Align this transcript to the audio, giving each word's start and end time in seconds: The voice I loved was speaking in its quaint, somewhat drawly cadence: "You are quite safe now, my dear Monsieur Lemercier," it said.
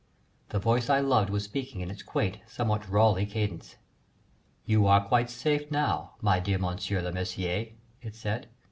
The 0.49 0.57
voice 0.57 0.89
I 0.89 0.99
loved 0.99 1.29
was 1.29 1.43
speaking 1.43 1.81
in 1.81 1.91
its 1.91 2.01
quaint, 2.01 2.39
somewhat 2.47 2.81
drawly 2.81 3.23
cadence: 3.27 3.75
"You 4.65 4.87
are 4.87 5.05
quite 5.07 5.29
safe 5.29 5.69
now, 5.69 6.15
my 6.23 6.39
dear 6.39 6.57
Monsieur 6.57 7.03
Lemercier," 7.03 7.73
it 8.01 8.15
said. 8.15 8.47